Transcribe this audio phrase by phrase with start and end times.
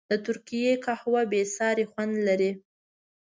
[0.09, 2.51] د ترکي قهوه بېساری خوند لري.